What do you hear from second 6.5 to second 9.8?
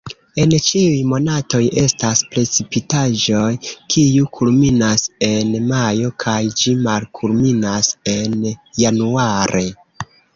ĝi malkulminas en januare.